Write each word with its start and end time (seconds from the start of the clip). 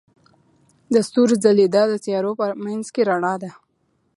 د 0.93 0.95
ستورو 1.07 1.35
ځلیدا 1.43 1.83
د 1.89 1.93
تیارو 2.05 2.31
په 2.39 2.45
منځ 2.65 2.85
کې 2.93 3.01
رڼا 3.09 3.33
ده. 3.41 3.51